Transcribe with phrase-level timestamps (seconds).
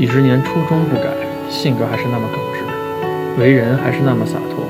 [0.00, 1.14] 几十年初衷不改，
[1.50, 4.64] 性格还是那么耿直，为人还是那么洒脱。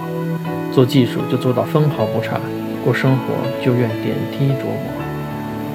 [0.72, 2.40] 做技术就做到分毫不差，
[2.82, 3.34] 过生活
[3.64, 4.92] 就愿点滴琢磨。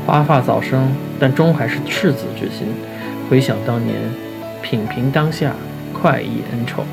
[0.05, 2.67] 发发早生，但终还是赤子之心。
[3.29, 3.95] 回想当年，
[4.61, 5.53] 品评当下，
[5.93, 6.83] 快意恩仇。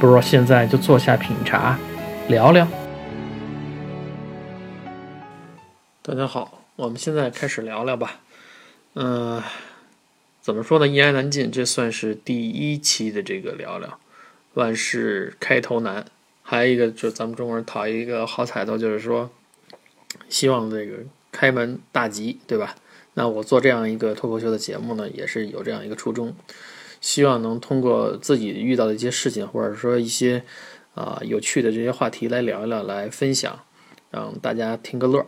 [0.00, 1.78] 不如现在就坐下品茶，
[2.26, 2.66] 聊聊。
[6.02, 8.14] 大家好，我们现在开始聊聊吧。
[8.94, 9.40] 嗯。
[10.42, 10.88] 怎么说呢？
[10.88, 14.00] 一言难尽，这算是第一期的这个聊聊。
[14.54, 16.04] 万事开头难，
[16.42, 19.30] 还有一个就是咱们中国人讨一个好彩头，就是说
[20.28, 20.98] 希望这个
[21.30, 22.74] 开门大吉，对吧？
[23.14, 26.34] 那我做这样一个脱口秀的节目呢，也是有这样一个初衷，
[27.00, 30.42] 希望能通过自己遇到的一些事情，或者说一些
[30.96, 33.60] 啊有趣的这些话题来聊一聊，来分享，
[34.10, 35.24] 让大家听个乐。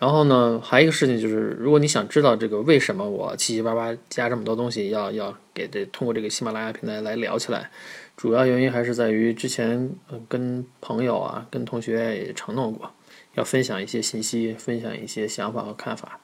[0.00, 7.70] 然后呢，还有一个事情就是，如果你想知道这个为什么我七七八八加这么多东西，要要给这通过这个喜马拉雅平台来聊起来，
[8.16, 9.90] 主要原因还是在于之前
[10.26, 12.90] 跟朋友啊、跟同学也承诺过，
[13.34, 16.18] 要分享一些信息，分享一些想法和看法。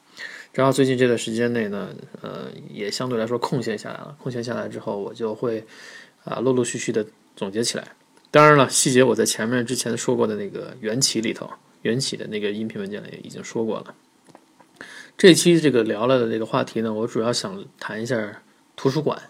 [0.54, 1.90] 正好最近这段时间内呢，
[2.22, 4.16] 呃，也相对来说空闲下来了。
[4.18, 5.62] 空闲下来之后，我就会
[6.24, 7.04] 啊陆陆续续的
[7.36, 7.86] 总结起来。
[8.30, 11.50] 当然了，细节我在前面之前说过的那个缘起里头。
[11.86, 13.94] 缘起的那个音频文件里已经说过了。
[15.16, 18.42] 这期这个聊了的这个话题呢，我主要想谈一下
[18.76, 19.22] 图书馆。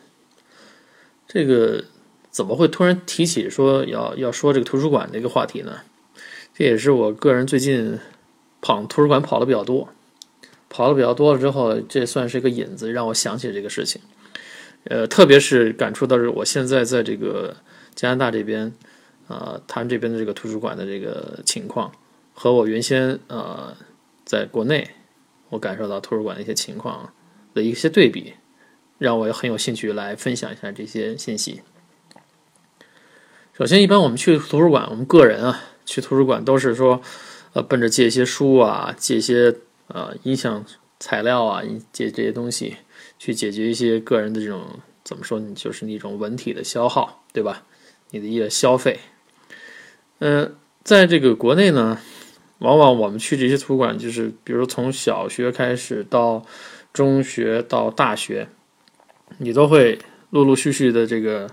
[1.28, 1.84] 这个
[2.30, 5.80] 怎么会突然提起说要要说这个图书馆这个话题呢？
[6.54, 7.98] 这也是我个人最近
[8.60, 9.88] 跑图书馆跑的比较多，
[10.68, 14.00] 跑的比较多了之后，这算是一个引子，让我想起这个事情。
[14.84, 17.56] 呃，特别是感触到是我现在在这个
[17.94, 18.72] 加拿大这边，
[19.28, 21.92] 啊，他们这边的这个图书馆的这个情况。
[22.38, 23.74] 和我原先呃
[24.26, 24.90] 在国内，
[25.48, 27.14] 我感受到图书馆的一些情况
[27.54, 28.34] 的一些对比，
[28.98, 31.62] 让我也很有兴趣来分享一下这些信息。
[33.54, 37.00] 首先，一般我们去图书馆，我们个人啊去图书馆都是说，
[37.54, 40.62] 呃，奔着借一些书啊，借一些呃音响
[41.00, 42.76] 材料啊，借这些东西
[43.18, 44.62] 去解决一些个人的这种
[45.02, 47.64] 怎么说呢，就是那种文体的消耗，对吧？
[48.10, 49.00] 你的一个消费。
[50.18, 50.54] 嗯，
[50.84, 51.98] 在这个国内呢。
[52.58, 56.42] 往往我们去这些图书馆，就是比如从小学开始到
[56.92, 58.48] 中学到大学，
[59.38, 59.98] 你都会
[60.30, 61.50] 陆陆续续的这个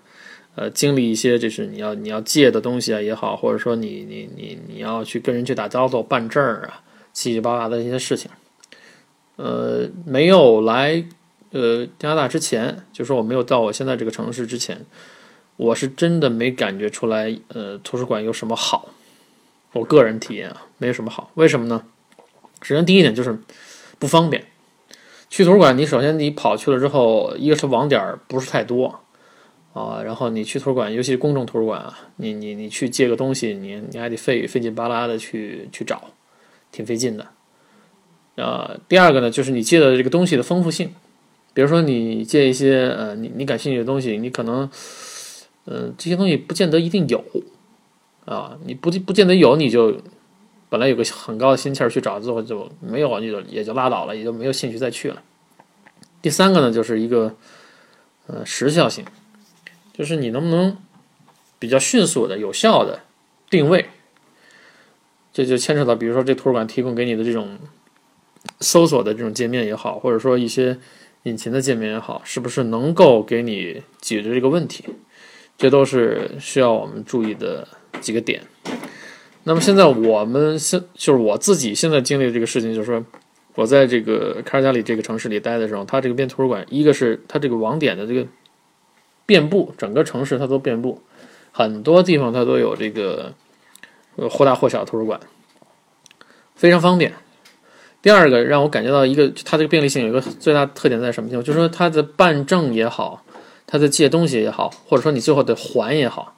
[0.55, 6.81] 呃经历一些，就是你要你要借的东西啊也好，或者说你你你你要去跟人去打交道、办证啊，
[7.11, 8.31] 七七八八的一些事情。
[9.35, 11.03] 呃，没有来
[11.51, 14.85] 呃加拿大之前，就说我没有到我现在这个城市之前，
[15.57, 18.89] 我是真的没感觉出来呃图书馆有什么好。
[19.73, 21.31] 我个人体验啊，没什么好。
[21.35, 21.81] 为什么呢？
[22.61, 23.39] 首先第一点就是
[23.99, 24.43] 不方便。
[25.29, 28.99] 去图书馆，你首先你跑去了之后，一个是网点不是太多
[29.71, 36.09] 啊，然后你去图书馆，尤其是公众图书馆啊，你你你去借个东西，你你还得费费劲巴拉的去去找，
[36.69, 37.25] 挺费劲的。
[38.35, 40.93] 啊，第二个呢，就是你借的这个东西的丰富性，
[41.53, 44.69] 比如说你借一些呃你你感兴趣的东西，你可能
[45.65, 47.23] 嗯这些东西不见得一定有。
[48.25, 49.99] 啊，你不不见得有，你就
[50.73, 55.21] 本来有个很高的心气儿去找，最后就没有，就也就拉倒了，也就没有兴趣再去了。
[56.19, 57.35] 第三个呢，就是一个
[58.25, 59.05] 呃时效性，
[59.93, 60.75] 就是你能不能
[61.59, 63.01] 比较迅速的、有效的
[63.51, 63.85] 定位，
[65.31, 67.59] 这就牵扯到，比如说这图书馆提供给你的这种
[68.59, 70.79] 搜索的这种界面也好，或者说一些
[71.21, 74.83] 引擎的界面也好，是不是能够给你解决这个问题？
[75.55, 77.67] 这都是需要我们注意的。
[78.01, 78.41] 几个点，
[79.45, 83.03] 那么现在我们现就是我自己现在经历的这个事情，就是说，
[83.55, 88.25] 我在这个卡尔加里这个城市里待的时候，它这个边图书馆，一个是它这个网点的这个
[89.25, 91.01] 遍布整个城市，它都遍布
[91.51, 93.33] 很多地方，它都有这个
[94.15, 95.19] 呃或大或小图书馆，
[96.55, 97.13] 非常方便。
[98.01, 101.43] 第二个让我感觉到一个它这个便利性有一个最大特点在什么地方？
[101.43, 103.25] 就是说它的办证也好，
[103.67, 106.35] 它的借东西也好，或者说你最后的还也好。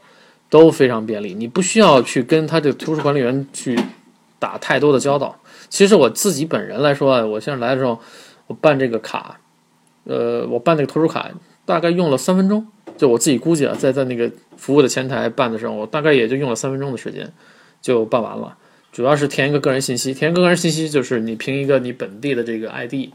[0.49, 3.79] 都非常便利，你不需要去跟他这个图书管理员去
[4.39, 5.37] 打太多的交道。
[5.69, 7.99] 其实我自己本人来说啊，我现在来的时候，
[8.47, 9.39] 我办这个卡，
[10.03, 11.29] 呃，我办那个图书卡
[11.65, 12.65] 大概用了三分钟，
[12.97, 17.33] 就我自己估计啊，在在那个服务的前台办的时候，我大概也就用了三分钟的时间
[17.81, 18.55] 就办完了。
[18.91, 23.09] 主要是填一个个人信息，填一个个人信息就是你凭一个你本地的这个 ID。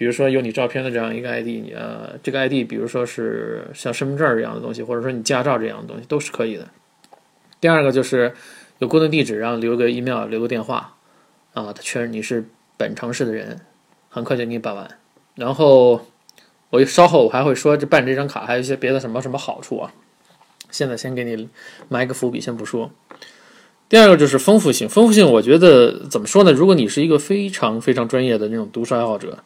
[0.00, 6.66] 比如说有你照片的这样一个 ID，你呃，这个 ID，比如说是像身份证这样的东西，或者说你驾照这样的东西都是可以的。
[7.60, 8.32] 第二个就是
[8.78, 10.96] 有固定地址，然后留个 email，留个电话，
[11.52, 12.46] 啊，他确认你是
[12.78, 13.60] 本城市的人，
[14.08, 14.90] 很快就给你办完。
[15.34, 16.06] 然后
[16.70, 19.92] 我稍后我还会说这办这张卡还有一些别的什么什么好处啊。
[20.70, 21.46] 现在先给你
[21.90, 22.90] 埋个伏笔，先不说。
[23.90, 26.52] 第二个就是丰富性，丰富性我觉得怎么说呢？
[26.52, 29.36] 如果你是一个非常非常专业的那种读书爱好者，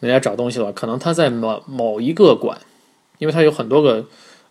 [0.00, 2.58] 你来找东西的话，可能他在某某一个馆，
[3.18, 4.04] 因为它有很多个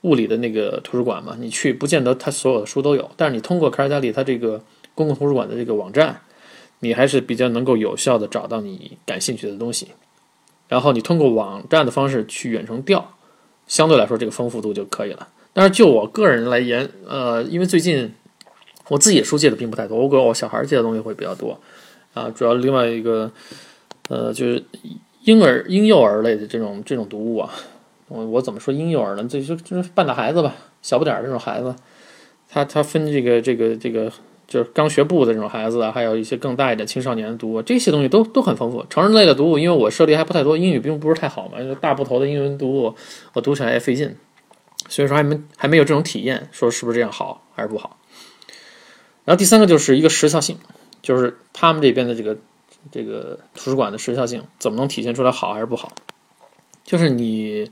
[0.03, 4.63] 物理的那个图书馆嘛，你去不见得它所有的书都有，但是你通过卡尔加里它这个
[4.95, 6.21] 公共图书馆的这个网站，
[6.79, 9.89] 你还是比较能够有效的找到你感兴趣的东西，
[10.69, 13.15] 然后你通过网站的方式去远程调，
[13.67, 15.27] 相对来说这个丰富度就可以了。
[15.51, 18.13] 但是就我个人来言，呃，因为最近。
[18.91, 21.57] 我自己书借的并不太多，我给我小孩借的东西会比较多，
[22.13, 23.31] 啊，主要另外一个，
[24.09, 24.61] 呃，就是
[25.23, 27.49] 婴儿、婴幼儿类的这种这种读物啊，
[28.09, 29.25] 我我怎么说婴幼儿呢？
[29.29, 31.73] 这就就是半大孩子吧，小不点儿这种孩子，
[32.49, 34.11] 他他分这个这个这个，
[34.45, 38.85] 就是刚学步的这种孩子啊，还有一些更大一点青少年读物，这些东西都都很丰富。
[38.89, 42.93] 成人类的读物，因为我涉猎还不太多，英语并不是太好嘛，大部头的英文读物
[43.31, 44.13] 我读起来也费劲，
[44.89, 47.97] 所以说还没还没有这种体验，说是不是这样好还是不好。
[49.31, 50.57] 然后第三个就是一个时效性，
[51.01, 52.37] 就是他们这边的这个
[52.91, 55.89] 这个图书馆的时效性怎么能体现出来好还是不好？
[56.83, 57.71] 就是你，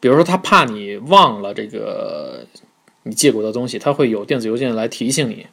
[0.00, 2.46] 比如说他怕你忘了这个
[3.02, 5.46] 你借过的东西，他会有电子邮件来提醒你。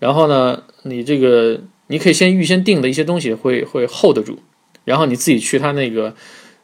[0.00, 4.40] 然后呢，你这个你可以先预先定的一些东西会会 hold 住，
[4.84, 6.12] 然后你自己去他那个，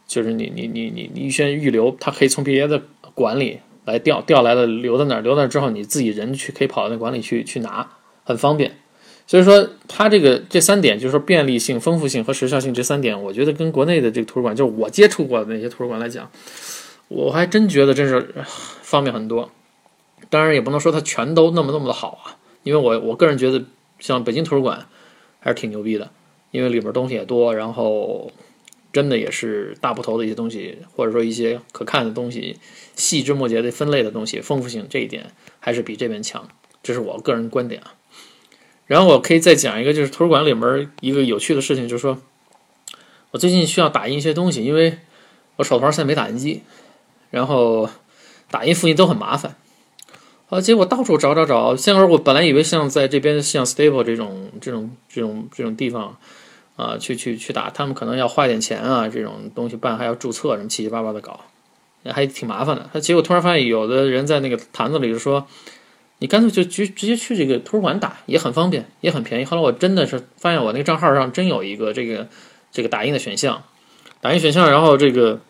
[0.08, 2.82] 就是你你你你你预先预留，他可以从别的
[3.14, 3.60] 馆里。
[3.86, 7.88] 来调调来了，留在那儿，留在那儿之后，你自己人去可以跑到那馆里去去拿，
[8.24, 8.76] 很方便。
[9.28, 16.30] 所以说，它这个这三点，就是说便利性、丰富性和时效性这三点，我觉得跟国内的这个图书馆，就是我接触过的那些图书馆来讲，
[17.08, 18.34] 我还真觉得真是
[18.82, 19.50] 方便很多。
[20.28, 23.64] 当然，也不能说它全都那么那么的好啊，因为我我个人觉得，
[24.00, 24.86] 像北京图书馆
[25.40, 26.10] 还是挺牛逼的，
[26.50, 28.32] 因为里边东西也多，然后。
[28.96, 32.56] 真的也是大部头的一些东西，或者说一些可看的东西，
[32.94, 35.26] 细枝末节的分类的东西，丰富性这一点
[35.60, 36.48] 还是比这边强，
[36.82, 37.92] 这是我个人观点啊。
[38.86, 42.16] 然后我可以再讲一个，就是图书馆里面一个有趣的事情，就是说
[43.32, 44.96] 我最近需要打印一些东西，因为
[45.56, 46.62] 我手头上现在没打印机，
[47.30, 47.90] 然后
[48.50, 49.56] 打印复印都很麻烦，
[50.48, 56.16] 啊，结果到处找找找，像我本来以为像在这边像 Stable 这种这种这种这种地方。
[56.76, 61.40] 啊，去去去打，他们可能要花点钱啊，这种东西办还要注册什么七七八八的搞，
[62.04, 62.90] 还挺麻烦的。
[62.92, 65.46] 他结果突然发现，有的人在那个坛子里就说
[66.20, 72.28] ：“你干脆就直直接去这个图书馆打，也很方便，也很便宜。”后来我真的是发现，我那个账号上真有一个这个
[72.70, 73.62] 这个打印的选项，
[74.20, 75.40] 打印选项，然后这个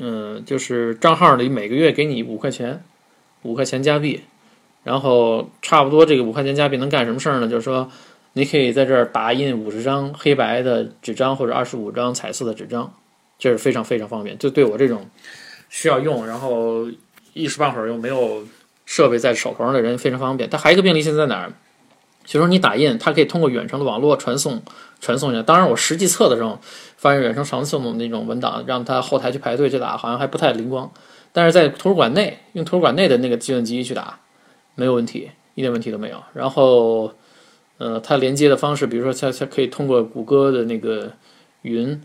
[0.00, 2.82] 嗯，就是账号里每个月给你五块钱，
[3.42, 4.22] 五块钱加币，
[4.82, 7.46] 然后差不多这个五块钱加币能干什么事儿呢？
[7.46, 7.88] 就是说。
[8.32, 12.94] 你可以在这儿打印五十张黑白的纸张或者二十五张彩色的纸张，
[13.40, 14.38] 这是非常非常方便。
[14.38, 15.04] 就对我这种
[15.68, 16.86] 需要用，然后
[17.32, 18.44] 一时半会儿又没有
[18.86, 20.48] 设备在手头上的人非常方便。
[20.48, 21.52] 它还有一个便利性在哪儿？
[22.24, 24.62] 就是说你打印，它可以通过远程的网络传送
[25.00, 25.42] 传送下。
[25.42, 26.56] 当然，我实际测的时候
[26.96, 30.88] 发现远程传送的那种文档，让它后台去排队去打，好像还不太灵光。
[31.32, 34.20] 但是在图书馆内用图书馆内的那个计算机去打
[34.76, 36.22] 没有问题，一点问题都没有。
[36.32, 37.12] 然后。
[37.80, 41.14] 呃，它连接的方式，比如说它它可以通过谷歌的那个
[41.62, 41.98] 云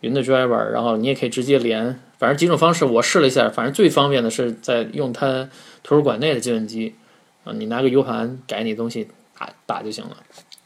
[0.00, 5.48] 云的 driver，然后你也可以直接连，反正几种方式我试了一下，反正最方便的是在用它
[5.82, 6.96] 图书馆内的计算机
[7.44, 9.08] 啊，你拿个 U 盘改你东西
[9.38, 10.18] 打打就行了，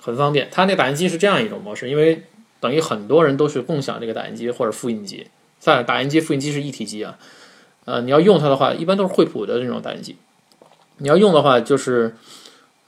[0.03, 0.49] 很方便。
[0.51, 2.25] 它那打印机是这样一种模式，因为
[2.59, 5.29] 等于很多人都是共享这个打印机或者复印机，
[5.61, 7.17] 在打印机复印机是一体机啊，
[7.85, 10.17] 呃，你要用它的话，一般都是惠普的这种打印机，
[10.99, 12.17] 你要用的话就是。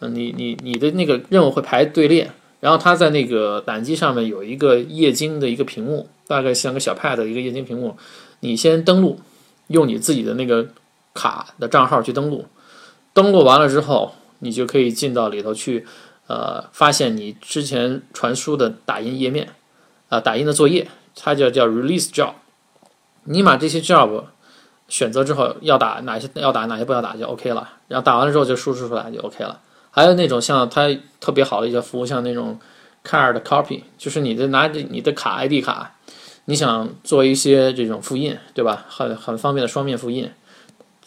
[0.01, 7.97] 嗯，你你你的那个任务会排队列，然后它在那个打印机上面有一个液晶的一个屏幕，大概像个小 pad 一个液晶屏幕。
[8.41, 9.19] 你先登录，
[9.67, 10.69] 用你自己的那个
[11.15, 12.47] 卡的账号去登录，
[13.13, 15.85] 登录完了之后，你就可以进到里头去，
[16.29, 19.49] 呃，发现你之前传输的打印页面，
[20.09, 20.87] 啊，打印的作业，
[21.17, 22.35] 它叫叫 release job。
[23.25, 24.23] 你把这些 job
[24.87, 29.61] 选择之后，要打哪些要打哪些不要打就 OK 了，然后打完了之后就输出出来就 OK 了。
[29.99, 30.89] 还有那种像它
[31.19, 32.57] 特别好的一些服务，像那种
[33.05, 35.97] card copy，就是你的拿着你的卡 ID 卡，
[36.45, 38.87] 你想做一些这种复印，对吧？
[38.89, 40.31] 很很方便的双面复印，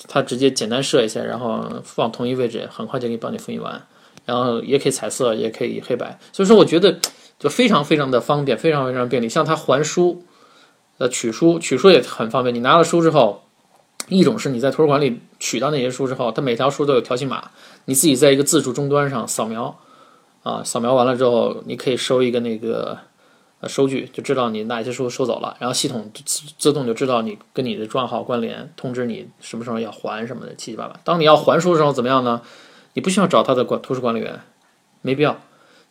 [0.10, 3.82] 它直接简单设一下，然后放同一位置，很快就可以帮你复印完。
[4.26, 6.20] 然后也可以彩色，也可以黑白。
[6.34, 7.00] 所以说，我觉得
[7.40, 9.30] 就非常非常的方便，非常非常便利。
[9.30, 10.22] 像它还书，
[10.98, 12.54] 呃，取书，取书也很方便。
[12.54, 13.44] 你拿了书之后。
[14.08, 17.50] 一种是你在图书馆里取到那些书之后，它每条书都有条形码，
[17.86, 19.78] 你自己在一个自助终端上扫描，
[20.44, 22.98] 啊，扫描完了之后，你可以收一个那个
[23.60, 31.00] 呃收据，就知道你哪些书收走了，然后系统自自动就知道你跟你的账号关联，通知你什么时候要还什么的七七八八。
[31.04, 32.42] 当你要还书的时候怎么样呢？
[32.94, 34.42] 你不需要找他的管图书管理员，
[35.02, 35.40] 没必要，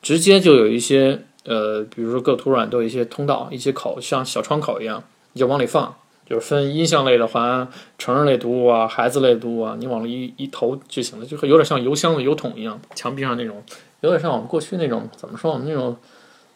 [0.02, 5.96] 直接就有一些呃，比如说各图书馆都有一些通道、一些口，像小窗口一样，你就往里放。
[6.30, 7.66] 就是分音像类的还
[7.98, 13.60] 成人类读物啊，孩子类读物啊，你往里一一投就行了，就有点像邮箱的邮筒一样，墙壁上那种，
[14.02, 15.96] 有点像我们过去那种怎么说我们那种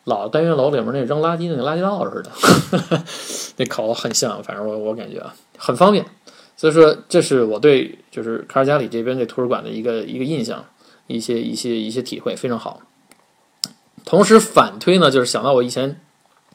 [0.04, 3.02] 老单元楼里面那扔垃圾那个垃圾道似的，
[3.58, 6.06] 那口很像，反正我我感觉啊很方便，
[6.56, 10.64] 所以说这是我对就是卡尔加里这边这图书馆的一个一个印象，
[11.08, 12.80] 一些一些一些体会非常好。
[14.04, 16.00] 同时反推呢，就是想到我以前。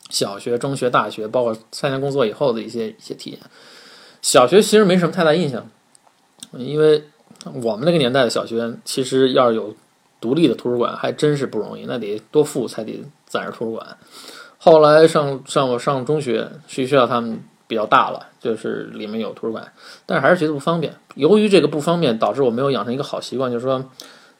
[0.10, 3.40] 小学、中学、大学，包括参加工作以后的一些一些体验。
[4.22, 5.66] 小学其实没什么太大印象，
[6.52, 7.04] 因为
[7.64, 9.74] 我们那个年代的小学，其实要是有
[10.20, 13.98] 独立的图书馆，还真是不容易，那得多富才得攒着图书馆。
[14.58, 19.72] 后来上上我上中学，学校他们比较大了，就是里面有图书馆，
[20.06, 20.94] 但是还是觉得不方便。
[21.16, 23.90] 由于这个不方便，导致我没有养成一个好习惯，就是说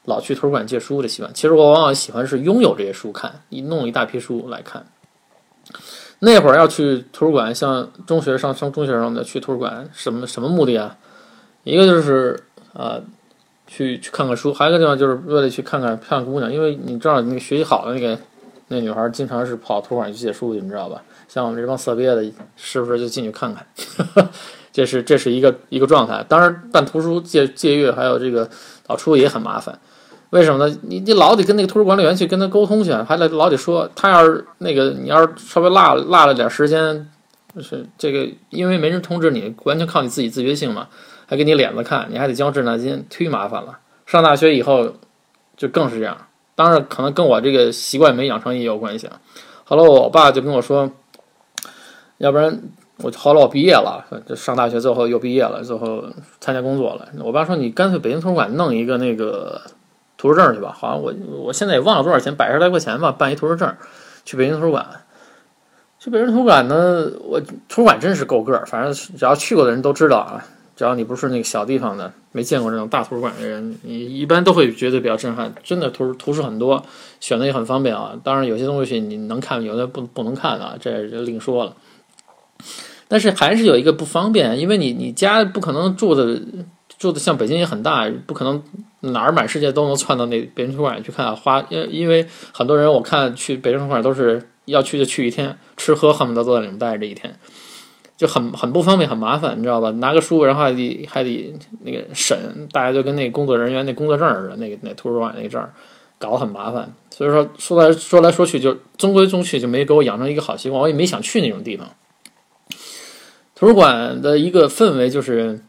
[0.04, 1.32] 老去图书馆借书的习惯。
[1.32, 4.84] 其实我往往喜欢是拥有这些书看，一弄一大批书来看。
[6.20, 10.96] 那会儿要去图书馆，像中学上上中学生的去图书馆，什么什么目的啊？
[11.64, 12.38] 一个就是
[12.72, 13.00] 啊，
[13.66, 18.18] 去去看看书，还有一个地方就是为了去看看漂亮姑娘，因为你知道那个学习好的那个
[18.68, 21.02] 那女孩经常是跑图书馆去借书去，你知道吧？
[21.28, 22.24] 像我们这帮色憋的，
[22.56, 23.64] 是不是就进去看看？
[24.72, 26.24] 这是这是一个一个状态。
[26.28, 28.48] 当然办图书借借阅还有这个
[28.86, 29.78] 导出也很麻烦。
[30.30, 30.78] 为什么呢？
[30.82, 37.10] 你你老得跟那个图书管理员去跟他沟通去，还得老得说，他要是那个你要是稍微落落了点时间，
[37.60, 40.86] 是这个因为没人通知你，完全靠你自己自觉性嘛，
[41.26, 43.80] 还给你脸子看，你还得交滞纳金，忒麻烦了。
[44.06, 44.92] 上大学以后
[45.56, 46.16] 就更是这样，
[46.54, 49.20] 当然可能跟我这个习惯没养成也有关系啊。
[49.64, 50.88] 后来我爸就跟我说，
[52.18, 52.62] 要不然
[52.98, 56.04] 我后来我毕业了，就上大学最后又毕业了，最后
[56.38, 57.08] 参加工作了。
[57.18, 59.60] 我爸说你干脆北京图书馆弄一个那个。
[60.20, 63.74] 图书证去吧，好像我我现在也忘了多少钱，百十来块钱吧，办一图书证，
[64.26, 64.86] 去北京图书馆。
[65.98, 70.44] 去北京图书馆呢，我图书馆真是够个儿，反正只要去过的人都知道啊。
[70.76, 75.50] 只要你不是那个小地方的，没见过这种大图书馆的人，你一般都会觉得比较震撼。
[75.62, 76.84] 真的图书图书很多，
[77.18, 78.12] 选的也很方便啊。
[78.22, 81.74] 当然有些东西你能看，有的不不能看啊，这就另说了。
[83.08, 86.42] 但是还是有一个不方便，因为你你家不可能住的。
[87.00, 88.62] 住的像北京也很大，不可能
[89.00, 91.34] 哪儿满世界都能窜到那北京图书馆去看。
[91.34, 97.34] 花因因为很多人我看去北京图书馆都是要去就去一天，吃喝恨不得都在里面待着一天，
[98.18, 99.90] 就很很不方便，很麻烦，你知道吧？
[99.92, 105.66] 拿个书，然后还得还得那个审，大家就跟那工作人员那工作证似的，那个那图书馆那证
[106.18, 106.92] 搞得很麻烦。
[107.08, 110.78] 所以说说来说来说去，就中规中矩，就没给我养成一个好习惯。
[110.78, 111.88] 我也没想去那种地方。
[113.54, 115.62] 图书馆的一个氛围就是。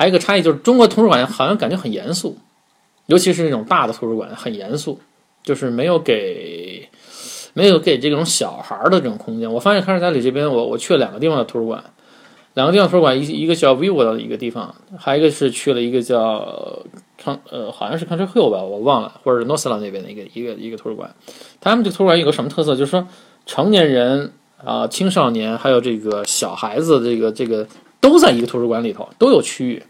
[0.00, 2.38] 还有一个差异就是，中国图书馆好像感觉很严肃，
[3.04, 4.98] 尤其是那种大的图书馆很严肃，
[5.42, 6.88] 就是没有给
[7.52, 9.52] 没有给这种小孩的这种空间。
[9.52, 11.84] 我发现卡尔加里这边，我我去了两个地方的图书馆，
[12.54, 16.82] 两个地方图书馆，一一个叫 Vivo 的一个地方，还有一个是去了一个叫
[17.22, 21.14] 康呃好像是 Country Hill 吧，我忘了，或者是 Northland 那边的一个一个一个图书馆。
[21.60, 22.74] 他们这个图书馆有个什么特色？
[22.74, 23.06] 就是说
[23.44, 24.32] 成年人
[24.64, 27.68] 啊、青少年还有这个小孩子，这个这个
[28.00, 29.82] 都在一个图书馆里头，都有区域。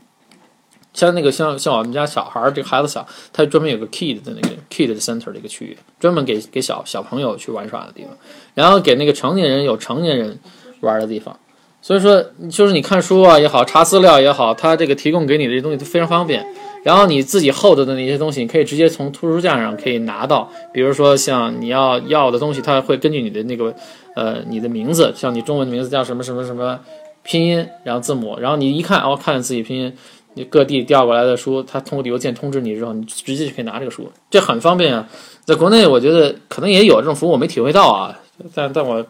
[0.92, 8.10] 像那个像像我们家小孩儿，这个孩子小，他专门有个 kid 的那个 kid center 的一个区域，专门给给小小朋友去玩耍的地方，
[8.54, 10.38] 然后给那个成年人有成年人
[10.80, 11.36] 玩的地方。
[11.82, 16.46] 所以说，就是你看书啊也好，查资料也好，他这个提供给你的这些东西都非常方便。
[16.82, 20.50] 然后你自己 hold 的那些东西，你可以直接从图书架上可以拿到。
[20.74, 23.74] 比如说像你要要的东西，他会根据你的那个
[24.14, 26.78] 呃你的名字，像你中文的名字叫什么什么什么
[27.22, 29.96] 拼音，然后字母，然后你一看哦，看自己拼音。
[30.34, 35.08] 你各地调过来的书，他通过邮件通知你之后，你直接就可以拿这个书，这很方便啊。
[35.44, 38.16] 在国内，我觉得可能也有这种服务，我没体会到啊。
[38.54, 39.02] 但但我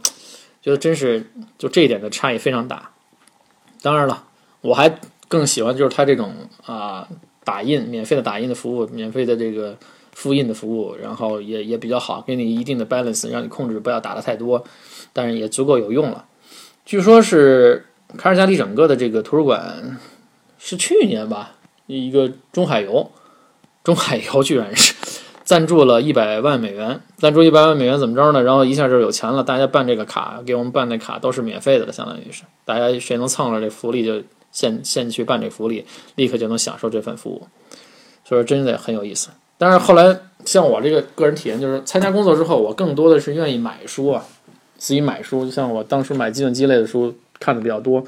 [0.62, 1.24] 觉得真是
[1.58, 2.90] 就这一点的差异非常大。
[3.82, 4.24] 当然了，
[4.62, 4.98] 我还
[5.28, 6.32] 更喜欢就是他这种
[6.64, 7.06] 啊
[7.44, 9.76] 打印免费的打印的服务，免费的这个
[10.12, 14.64] 复印的服务，然后也也比较好，给你一定的 balance，让你控制不要打的太多，
[15.12, 16.24] 但是也足够有用了。
[16.86, 17.84] 据说是
[18.16, 19.98] 卡尔加里整个的这个图书馆。
[20.62, 23.10] 是去年吧，一个中海油，
[23.82, 24.94] 中海油居然是
[25.42, 28.42] 赞助了一百万美元，赞助一百万美元怎么着呢？
[28.42, 37.48] 然后一下就有钱了，大家办这个卡，给我们办那卡都是免费的，相当于是大家谁能蹭了这福利，就现现去办这福利，立刻就能享受这份服务，
[38.24, 39.30] 所以说真的很有意思。
[39.56, 44.24] 但是后来像我这个个人体验就是，参加工作之后，我更多的是愿意买书啊，
[44.76, 48.04] 自己买书，像我当初买计算机类的书看的比较多，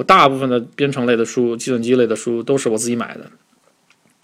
[0.00, 3.30] 我大部分的编程类的书、计算机类的书都是我自己买的。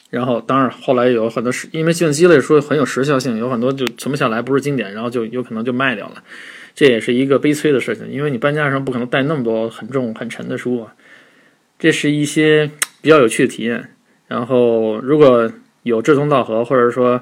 [0.09, 6.25] 然后，当然后来有很多是，因为计算机类书很有时效性，有很多就存不下来，不是经典，然后就有可能就卖掉了。
[6.75, 10.95] 这也是一个悲催的事情，因为你搬家时候不可能带那么多很重很沉的书啊。
[11.79, 12.71] 这是一些
[13.03, 13.91] 比较有趣的体验。
[14.29, 15.53] 然后，如果
[15.83, 17.21] 有志同道合，或者说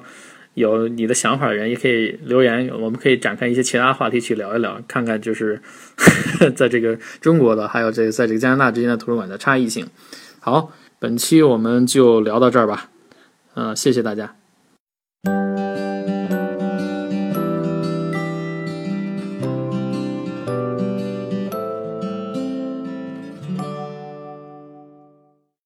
[0.55, 5.61] 有你的想法的人，也可以留言，我们可以展开一些其他话题去聊一聊，看看就是
[6.57, 9.87] 在这个中国的，还有这个在这个加拿大之间的图书馆的差异性。
[10.41, 10.73] 好。
[11.01, 12.89] 本期我们就聊到这儿吧，
[13.57, 14.35] 嗯，谢谢大家。